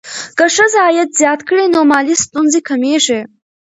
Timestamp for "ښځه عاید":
0.55-1.09